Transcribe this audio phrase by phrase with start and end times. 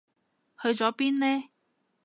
[0.59, 1.49] 去咗邊呢？